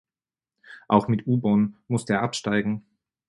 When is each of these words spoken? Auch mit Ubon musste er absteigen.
Auch 0.87 1.07
mit 1.07 1.27
Ubon 1.27 1.77
musste 1.87 2.13
er 2.13 2.21
absteigen. 2.23 2.83